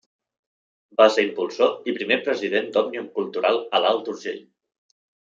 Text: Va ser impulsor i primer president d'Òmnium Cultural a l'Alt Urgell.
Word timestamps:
Va 1.01 1.05
ser 1.15 1.25
impulsor 1.25 1.91
i 1.91 1.93
primer 1.97 2.17
president 2.27 2.71
d'Òmnium 2.77 3.05
Cultural 3.19 3.59
a 3.77 3.83
l'Alt 3.83 4.09
Urgell. 4.15 4.41